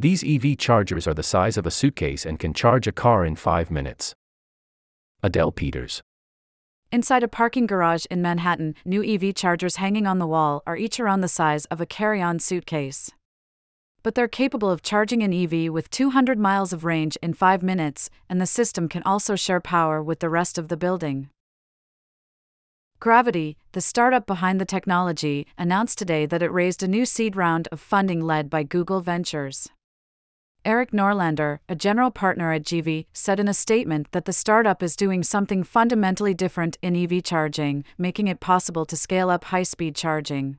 These 0.00 0.24
EV 0.24 0.56
chargers 0.56 1.06
are 1.06 1.12
the 1.12 1.22
size 1.22 1.58
of 1.58 1.66
a 1.66 1.70
suitcase 1.70 2.24
and 2.24 2.38
can 2.38 2.54
charge 2.54 2.86
a 2.86 2.92
car 2.92 3.22
in 3.22 3.36
five 3.36 3.70
minutes. 3.70 4.14
Adele 5.22 5.52
Peters. 5.52 6.00
Inside 6.90 7.22
a 7.22 7.28
parking 7.28 7.66
garage 7.66 8.06
in 8.10 8.22
Manhattan, 8.22 8.76
new 8.86 9.04
EV 9.04 9.34
chargers 9.34 9.76
hanging 9.76 10.06
on 10.06 10.18
the 10.18 10.26
wall 10.26 10.62
are 10.66 10.78
each 10.78 10.98
around 10.98 11.20
the 11.20 11.28
size 11.28 11.66
of 11.66 11.82
a 11.82 11.86
carry 11.86 12.22
on 12.22 12.38
suitcase. 12.38 13.10
But 14.02 14.14
they're 14.14 14.26
capable 14.26 14.70
of 14.70 14.80
charging 14.80 15.22
an 15.22 15.34
EV 15.34 15.70
with 15.70 15.90
200 15.90 16.38
miles 16.38 16.72
of 16.72 16.86
range 16.86 17.18
in 17.22 17.34
5 17.34 17.62
minutes, 17.62 18.08
and 18.26 18.40
the 18.40 18.46
system 18.46 18.88
can 18.88 19.02
also 19.02 19.36
share 19.36 19.60
power 19.60 20.02
with 20.02 20.20
the 20.20 20.30
rest 20.30 20.56
of 20.56 20.68
the 20.68 20.78
building. 20.78 21.28
Gravity, 23.00 23.58
the 23.72 23.82
startup 23.82 24.26
behind 24.26 24.62
the 24.62 24.64
technology, 24.64 25.46
announced 25.58 25.98
today 25.98 26.24
that 26.24 26.42
it 26.42 26.50
raised 26.50 26.82
a 26.82 26.88
new 26.88 27.04
seed 27.04 27.36
round 27.36 27.68
of 27.70 27.80
funding 27.80 28.22
led 28.22 28.48
by 28.48 28.62
Google 28.62 29.02
Ventures. 29.02 29.68
Erik 30.62 30.90
Nordlander, 30.90 31.60
a 31.70 31.74
general 31.74 32.10
partner 32.10 32.52
at 32.52 32.64
GV, 32.64 33.06
said 33.14 33.40
in 33.40 33.48
a 33.48 33.54
statement 33.54 34.12
that 34.12 34.26
the 34.26 34.32
startup 34.32 34.82
is 34.82 34.94
doing 34.94 35.22
something 35.22 35.64
fundamentally 35.64 36.34
different 36.34 36.76
in 36.82 36.94
EV 36.94 37.22
charging, 37.22 37.82
making 37.96 38.28
it 38.28 38.40
possible 38.40 38.84
to 38.84 38.96
scale 38.96 39.30
up 39.30 39.44
high 39.44 39.62
speed 39.62 39.94
charging. 39.94 40.58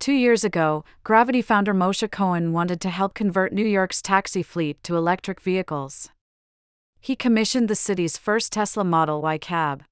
Two 0.00 0.12
years 0.12 0.42
ago, 0.42 0.84
Gravity 1.04 1.42
founder 1.42 1.72
Moshe 1.72 2.10
Cohen 2.10 2.52
wanted 2.52 2.80
to 2.80 2.90
help 2.90 3.14
convert 3.14 3.52
New 3.52 3.64
York's 3.64 4.02
taxi 4.02 4.42
fleet 4.42 4.82
to 4.82 4.96
electric 4.96 5.40
vehicles. 5.40 6.10
He 7.00 7.14
commissioned 7.14 7.68
the 7.68 7.76
city's 7.76 8.18
first 8.18 8.52
Tesla 8.52 8.82
Model 8.82 9.22
Y 9.22 9.38
cab 9.38 9.84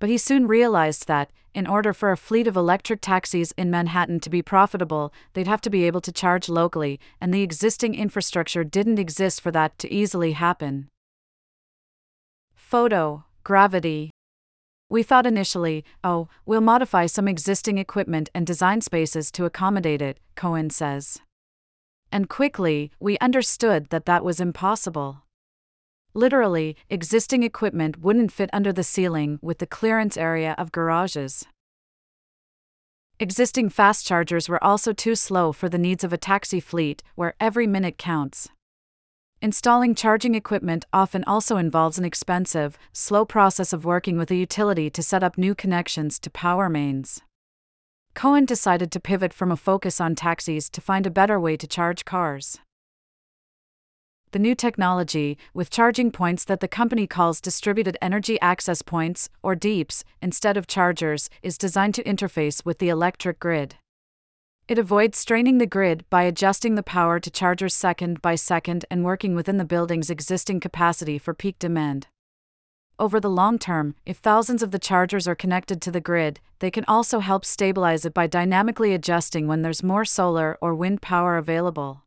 but 0.00 0.08
he 0.08 0.18
soon 0.18 0.48
realized 0.48 1.06
that, 1.06 1.30
in 1.54 1.66
order 1.66 1.92
for 1.92 2.10
a 2.10 2.16
fleet 2.16 2.48
of 2.48 2.56
electric 2.56 3.00
taxis 3.00 3.52
in 3.52 3.70
Manhattan 3.70 4.18
to 4.20 4.30
be 4.30 4.42
profitable, 4.42 5.12
they'd 5.34 5.46
have 5.46 5.60
to 5.60 5.70
be 5.70 5.84
able 5.84 6.00
to 6.00 6.10
charge 6.12 6.48
locally, 6.48 6.98
and 7.20 7.32
the 7.32 7.42
existing 7.42 7.94
infrastructure 7.94 8.64
didn't 8.64 8.98
exist 8.98 9.40
for 9.40 9.52
that 9.52 9.78
to 9.78 9.92
easily 9.92 10.32
happen. 10.32 10.88
Photo 12.54 13.24
Gravity. 13.42 14.10
We 14.88 15.02
thought 15.02 15.26
initially, 15.26 15.84
oh, 16.04 16.28
we'll 16.44 16.60
modify 16.60 17.06
some 17.06 17.26
existing 17.26 17.78
equipment 17.78 18.28
and 18.34 18.46
design 18.46 18.80
spaces 18.80 19.30
to 19.32 19.44
accommodate 19.44 20.02
it, 20.02 20.18
Cohen 20.34 20.70
says. 20.70 21.18
And 22.12 22.28
quickly, 22.28 22.90
we 23.00 23.16
understood 23.18 23.90
that 23.90 24.04
that 24.06 24.24
was 24.24 24.40
impossible. 24.40 25.22
Literally, 26.14 26.76
existing 26.88 27.44
equipment 27.44 28.00
wouldn't 28.00 28.32
fit 28.32 28.50
under 28.52 28.72
the 28.72 28.82
ceiling 28.82 29.38
with 29.40 29.58
the 29.58 29.66
clearance 29.66 30.16
area 30.16 30.54
of 30.58 30.72
garages. 30.72 31.46
Existing 33.20 33.68
fast 33.68 34.06
chargers 34.06 34.48
were 34.48 34.62
also 34.64 34.92
too 34.92 35.14
slow 35.14 35.52
for 35.52 35.68
the 35.68 35.78
needs 35.78 36.02
of 36.02 36.12
a 36.12 36.18
taxi 36.18 36.58
fleet, 36.58 37.02
where 37.14 37.34
every 37.38 37.66
minute 37.66 37.98
counts. 37.98 38.48
Installing 39.42 39.94
charging 39.94 40.34
equipment 40.34 40.84
often 40.92 41.22
also 41.24 41.56
involves 41.56 41.98
an 41.98 42.04
expensive, 42.04 42.76
slow 42.92 43.24
process 43.24 43.72
of 43.72 43.84
working 43.84 44.18
with 44.18 44.30
a 44.30 44.34
utility 44.34 44.90
to 44.90 45.02
set 45.02 45.22
up 45.22 45.38
new 45.38 45.54
connections 45.54 46.18
to 46.18 46.30
power 46.30 46.68
mains. 46.68 47.22
Cohen 48.14 48.44
decided 48.44 48.90
to 48.90 49.00
pivot 49.00 49.32
from 49.32 49.52
a 49.52 49.56
focus 49.56 50.00
on 50.00 50.14
taxis 50.14 50.68
to 50.70 50.80
find 50.80 51.06
a 51.06 51.10
better 51.10 51.38
way 51.38 51.56
to 51.56 51.66
charge 51.66 52.04
cars. 52.04 52.58
The 54.32 54.38
new 54.38 54.54
technology, 54.54 55.36
with 55.54 55.70
charging 55.70 56.12
points 56.12 56.44
that 56.44 56.60
the 56.60 56.68
company 56.68 57.08
calls 57.08 57.40
Distributed 57.40 57.96
Energy 58.00 58.40
Access 58.40 58.80
Points, 58.80 59.28
or 59.42 59.56
DEAPs, 59.56 60.04
instead 60.22 60.56
of 60.56 60.68
chargers, 60.68 61.28
is 61.42 61.58
designed 61.58 61.96
to 61.96 62.04
interface 62.04 62.64
with 62.64 62.78
the 62.78 62.90
electric 62.90 63.40
grid. 63.40 63.74
It 64.68 64.78
avoids 64.78 65.18
straining 65.18 65.58
the 65.58 65.66
grid 65.66 66.04
by 66.10 66.22
adjusting 66.22 66.76
the 66.76 66.84
power 66.84 67.18
to 67.18 67.28
chargers 67.28 67.74
second 67.74 68.22
by 68.22 68.36
second 68.36 68.84
and 68.88 69.02
working 69.04 69.34
within 69.34 69.56
the 69.56 69.64
building's 69.64 70.10
existing 70.10 70.60
capacity 70.60 71.18
for 71.18 71.34
peak 71.34 71.58
demand. 71.58 72.06
Over 73.00 73.18
the 73.18 73.28
long 73.28 73.58
term, 73.58 73.96
if 74.06 74.18
thousands 74.18 74.62
of 74.62 74.70
the 74.70 74.78
chargers 74.78 75.26
are 75.26 75.34
connected 75.34 75.82
to 75.82 75.90
the 75.90 76.00
grid, 76.00 76.38
they 76.60 76.70
can 76.70 76.84
also 76.86 77.18
help 77.18 77.44
stabilize 77.44 78.04
it 78.04 78.14
by 78.14 78.28
dynamically 78.28 78.94
adjusting 78.94 79.48
when 79.48 79.62
there's 79.62 79.82
more 79.82 80.04
solar 80.04 80.56
or 80.60 80.72
wind 80.72 81.02
power 81.02 81.36
available. 81.36 82.04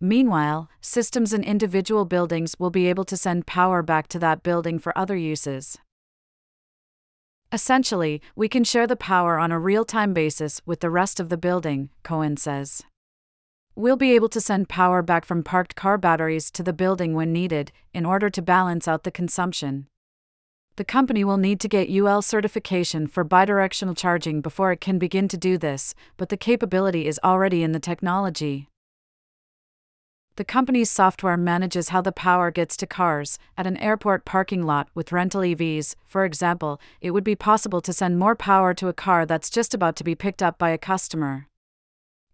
Meanwhile, 0.00 0.68
systems 0.80 1.32
in 1.32 1.42
individual 1.42 2.04
buildings 2.04 2.54
will 2.58 2.70
be 2.70 2.86
able 2.86 3.04
to 3.04 3.16
send 3.16 3.46
power 3.46 3.82
back 3.82 4.06
to 4.08 4.18
that 4.20 4.44
building 4.44 4.78
for 4.78 4.96
other 4.96 5.16
uses. 5.16 5.76
Essentially, 7.50 8.22
we 8.36 8.48
can 8.48 8.62
share 8.62 8.86
the 8.86 8.94
power 8.94 9.38
on 9.38 9.50
a 9.50 9.58
real 9.58 9.84
time 9.84 10.12
basis 10.12 10.60
with 10.64 10.80
the 10.80 10.90
rest 10.90 11.18
of 11.18 11.30
the 11.30 11.36
building, 11.36 11.90
Cohen 12.04 12.36
says. 12.36 12.84
We'll 13.74 13.96
be 13.96 14.12
able 14.12 14.28
to 14.30 14.40
send 14.40 14.68
power 14.68 15.02
back 15.02 15.24
from 15.24 15.42
parked 15.42 15.74
car 15.74 15.98
batteries 15.98 16.50
to 16.52 16.62
the 16.62 16.72
building 16.72 17.14
when 17.14 17.32
needed, 17.32 17.72
in 17.94 18.04
order 18.04 18.28
to 18.30 18.42
balance 18.42 18.86
out 18.86 19.02
the 19.02 19.10
consumption. 19.10 19.86
The 20.76 20.84
company 20.84 21.24
will 21.24 21.38
need 21.38 21.58
to 21.60 21.68
get 21.68 21.90
UL 21.90 22.22
certification 22.22 23.08
for 23.08 23.24
bidirectional 23.24 23.96
charging 23.96 24.42
before 24.42 24.70
it 24.70 24.80
can 24.80 24.98
begin 24.98 25.26
to 25.28 25.36
do 25.36 25.58
this, 25.58 25.94
but 26.16 26.28
the 26.28 26.36
capability 26.36 27.06
is 27.06 27.18
already 27.24 27.64
in 27.64 27.72
the 27.72 27.80
technology. 27.80 28.68
The 30.38 30.44
company's 30.44 30.88
software 30.88 31.36
manages 31.36 31.88
how 31.88 32.00
the 32.00 32.12
power 32.12 32.52
gets 32.52 32.76
to 32.76 32.86
cars. 32.86 33.40
At 33.56 33.66
an 33.66 33.76
airport 33.78 34.24
parking 34.24 34.62
lot 34.62 34.88
with 34.94 35.10
rental 35.10 35.40
EVs, 35.40 35.96
for 36.06 36.24
example, 36.24 36.80
it 37.00 37.10
would 37.10 37.24
be 37.24 37.34
possible 37.34 37.80
to 37.80 37.92
send 37.92 38.20
more 38.20 38.36
power 38.36 38.72
to 38.72 38.86
a 38.86 38.92
car 38.92 39.26
that's 39.26 39.50
just 39.50 39.74
about 39.74 39.96
to 39.96 40.04
be 40.04 40.14
picked 40.14 40.40
up 40.40 40.56
by 40.56 40.70
a 40.70 40.78
customer. 40.78 41.48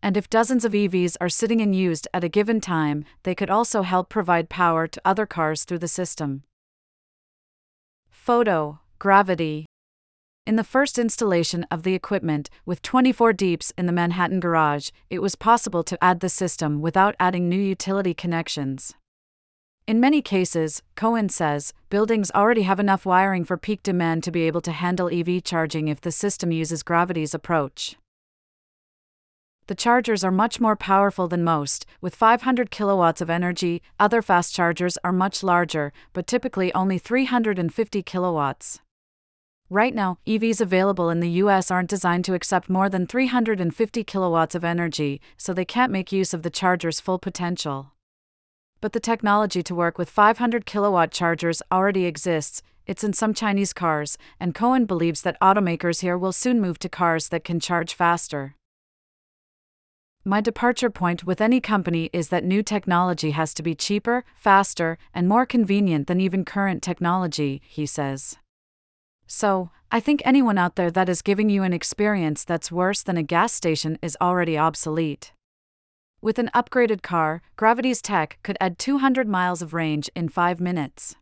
And 0.03 0.19
if 0.19 0.29
dozens 0.29 0.67
of 0.67 0.73
EVs 0.73 1.17
are 1.19 1.31
sitting 1.31 1.63
and 1.63 1.75
used 1.75 2.07
at 2.13 2.23
a 2.23 2.29
given 2.29 2.61
time, 2.61 3.07
they 3.23 3.35
could 3.35 3.49
also 3.49 3.81
help 3.81 4.11
provide 4.11 4.51
power 4.51 4.87
to 4.87 5.01
other 5.03 5.25
cars 5.25 5.65
through 5.65 5.79
the 5.79 5.89
system. 5.89 6.43
Photo 8.11 8.81
Gravity 8.99 9.65
in 10.47 10.57
the 10.57 10.65
first 10.65 10.99
installation 10.99 11.67
of 11.71 11.85
the 11.85 11.95
equipment, 11.95 12.51
with 12.67 12.83
24 12.83 13.33
DEAPs 13.33 13.73
in 13.79 13.87
the 13.87 13.93
Manhattan 13.93 14.41
garage, 14.41 14.91
it 15.09 15.23
was 15.23 15.37
possible 15.37 15.83
to 15.83 16.05
add 16.05 16.21
the 16.21 16.29
system 16.29 16.83
without 16.83 17.17
adding 17.19 17.49
new 17.49 17.61
utility 17.61 18.13
connections. 18.13 18.93
In 19.87 20.01
many 20.01 20.21
cases, 20.21 20.83
Cohen 20.97 21.31
says, 21.31 21.73
buildings 21.89 22.31
already 22.35 22.63
have 22.63 22.79
enough 22.79 23.07
wiring 23.07 23.45
for 23.45 23.57
peak 23.57 23.83
demand 23.83 24.23
to 24.25 24.31
be 24.31 24.43
able 24.43 24.61
to 24.63 24.73
handle 24.73 25.11
EV 25.13 25.43
charging 25.43 25.89
if 25.89 26.01
the 26.01 26.13
system 26.13 26.53
uses 26.53 26.83
gravity's 26.83 27.35
approach. 27.35 27.97
The 29.67 29.75
chargers 29.75 30.23
are 30.23 30.31
much 30.31 30.61
more 30.61 30.77
powerful 30.77 31.27
than 31.27 31.43
most, 31.43 31.87
with 32.03 32.15
500 32.15 32.71
kilowatts 32.71 33.23
of 33.23 33.31
energy. 33.31 33.81
Other 33.99 34.21
fast 34.21 34.55
chargers 34.55 34.99
are 35.03 35.13
much 35.13 35.43
larger, 35.43 35.91
but 36.13 36.27
typically 36.27 36.73
only 36.75 36.99
350 36.99 38.03
kilowatts. 38.03 38.81
Right 39.75 39.93
now, 39.93 40.19
EVs 40.25 40.61
available 40.61 41.11
in 41.11 41.19
the 41.19 41.43
US 41.43 41.69
aren't 41.69 41.91
designed 41.91 42.25
to 42.27 42.35
accept 42.35 42.71
more 42.71 42.89
than 42.89 43.09
350 43.09 44.05
kilowatts 44.05 44.55
of 44.55 44.63
energy, 44.63 45.21
so 45.37 45.53
they 45.53 45.65
can't 45.65 45.91
make 45.91 46.13
use 46.13 46.33
of 46.33 46.45
the 46.45 46.49
charger's 46.49 47.01
full 47.01 47.19
potential. 47.19 47.91
But 48.81 48.93
the 48.93 49.01
technology 49.01 49.65
to 49.65 49.75
work 49.75 49.99
with 49.99 50.09
500 50.09 50.65
kilowatt 50.65 51.11
chargers 51.11 51.61
already 51.73 52.05
exists, 52.05 52.63
it's 52.87 53.03
in 53.03 53.13
some 53.15 53.35
Chinese 53.35 53.73
cars, 53.73 54.17
and 54.39 54.55
Cohen 54.55 54.85
believes 54.85 55.23
that 55.23 55.41
automakers 55.41 56.03
here 56.03 56.17
will 56.17 56.31
soon 56.31 56.61
move 56.61 56.79
to 56.79 56.89
cars 56.89 57.31
that 57.31 57.43
can 57.43 57.59
charge 57.59 57.95
faster. 57.95 58.55
My 60.25 60.41
departure 60.41 60.89
point 60.89 61.25
with 61.25 61.41
any 61.41 61.61
company 61.61 62.11
is 62.13 62.29
that 62.29 62.45
new 62.45 62.63
technology 62.63 63.33
has 63.33 63.53
to 63.55 63.63
be 63.65 63.75
cheaper, 63.75 64.25
faster, 64.37 64.99
and 65.13 65.29
more 65.29 65.45
convenient 65.45 66.07
than 66.07 66.21
even 66.21 66.45
current 66.45 66.81
technology, 66.81 67.61
he 67.67 67.87
says. 67.87 68.37
So, 69.37 69.71
I 69.91 69.99
think 69.99 70.23
anyone 70.25 70.59
out 70.59 70.77
there 70.77 70.93
that 70.93 71.09
is 71.09 71.21
giving 71.21 71.51
you 71.51 71.65
an 71.65 71.73
experience 71.73 72.45
that's 72.45 72.71
worse 72.71 73.03
than 73.03 73.17
a 73.17 73.23
gas 73.25 73.53
station 73.53 73.99
is 74.01 74.17
already 74.21 74.57
obsolete. 74.57 75.33
With 76.23 76.39
an 76.39 76.53
upgraded 76.55 77.03
car, 77.03 77.43
Gravity's 77.57 78.01
tech 78.01 78.39
could 78.45 78.57
add 78.61 78.79
200 78.79 79.27
miles 79.27 79.61
of 79.61 79.75
range 79.75 80.09
in 80.15 80.29
5 80.29 80.61
minutes. 80.61 81.17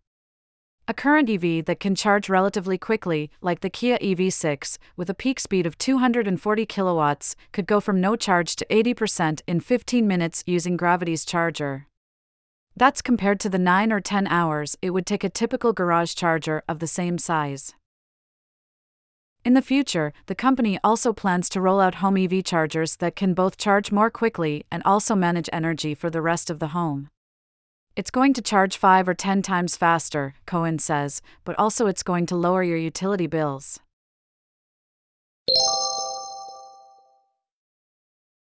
A 0.87 0.93
current 0.93 1.31
EV 1.31 1.64
that 1.64 1.81
can 1.81 1.94
charge 1.94 2.29
relatively 2.29 2.76
quickly, 2.76 3.31
like 3.41 3.61
the 3.61 3.70
Kia 3.70 3.97
EV6, 3.97 4.76
with 4.94 5.08
a 5.08 5.15
peak 5.15 5.41
speed 5.41 5.65
of 5.65 5.79
240 5.79 6.67
kilowatts, 6.67 7.35
could 7.50 7.67
go 7.67 7.81
from 7.81 7.99
no 7.99 8.15
charge 8.15 8.56
to 8.56 8.67
80% 8.67 9.41
in 9.47 9.58
15 9.58 10.06
minutes 10.06 10.44
using 10.44 10.76
Gravity's 10.76 11.25
charger. 11.25 11.87
That's 12.76 13.00
compared 13.00 13.41
to 13.41 13.49
the 13.49 13.58
9 13.58 13.91
or 13.91 14.03
10 14.03 14.26
hours 14.26 14.76
it 14.82 14.91
would 14.91 15.06
take 15.06 15.25
a 15.25 15.31
typical 15.31 15.73
garage 15.73 16.15
charger 16.15 16.62
of 16.69 16.79
the 16.79 16.87
same 16.87 17.17
size. 17.17 17.75
In 19.44 19.55
the 19.55 19.62
future, 19.62 20.12
the 20.27 20.37
company 20.37 20.79
also 20.85 21.12
plans 21.12 21.49
to 21.49 21.61
roll 21.61 21.81
out 21.81 21.97
home 21.97 22.17
EV 22.17 22.44
chargers 22.44 22.94
that 22.97 23.17
can 23.17 23.35
both 23.35 23.56
charge 23.56 23.91
more 23.91 24.09
quickly 24.09 24.65
and 24.71 24.85
also 24.85 25.17
manage 25.17 25.50
energy 25.53 25.97
for 25.97 26.11
the 26.11 26.23
rest 26.23 26.49
of 26.49 26.61
the 26.61 26.69
home. 26.69 27.09
It's 27.97 28.12
going 28.12 28.35
to 28.35 28.43
charge 28.43 28.77
5 28.77 29.09
or 29.09 29.15
10 29.15 29.43
times 29.43 29.77
faster, 29.77 30.37
Cohen 30.47 30.79
says, 30.79 31.23
but 31.44 31.59
also 31.59 31.89
it's 31.89 32.05
going 32.05 32.27
to 32.27 32.37
lower 32.37 32.62
your 32.62 32.79
utility 32.79 33.27
bills. 33.27 33.81